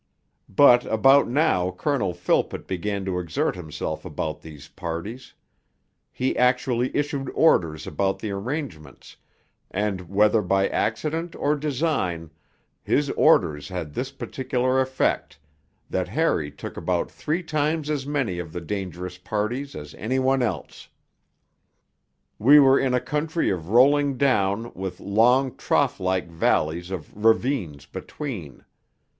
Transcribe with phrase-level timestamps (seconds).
[0.49, 5.35] But about now Colonel Philpott began to exert himself about these parties;
[6.11, 9.17] he actually issued orders about the arrangements,
[9.69, 12.31] and whether by accident or design,
[12.81, 15.37] his orders had this particular effect,
[15.87, 20.87] that Harry took about three times as many of the dangerous parties as anybody else.
[22.39, 27.85] We were in a country of rolling down with long trough like valleys or ravines
[27.85, 28.65] between.